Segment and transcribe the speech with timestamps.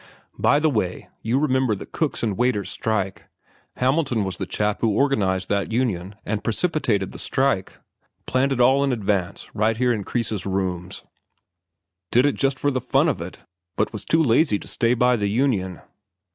[0.39, 5.71] By the way, you remember Cooks' and Waiters' strike—Hamilton was the chap who organized that
[5.71, 11.03] union and precipitated the strike—planned it all out in advance, right here in Kreis's rooms.
[12.11, 13.41] Did it just for the fun of it,
[13.75, 15.81] but was too lazy to stay by the union.